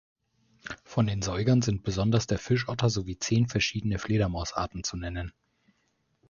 [0.83, 5.31] Von den Säugern sind besonders der Fischotter sowie zehn verschiedene Fledermausarten zu nennen.